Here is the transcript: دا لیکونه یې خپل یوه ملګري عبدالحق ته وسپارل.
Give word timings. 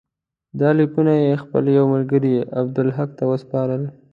دا 0.59 0.69
لیکونه 0.79 1.13
یې 1.23 1.33
خپل 1.43 1.63
یوه 1.75 1.87
ملګري 1.93 2.33
عبدالحق 2.61 3.09
ته 3.17 3.23
وسپارل. 3.31 3.83